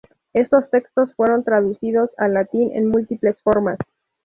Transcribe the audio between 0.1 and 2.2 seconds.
Estos textos fueron traducidos